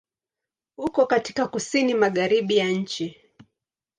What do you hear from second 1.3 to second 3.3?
Kusini Magharibi ya nchi.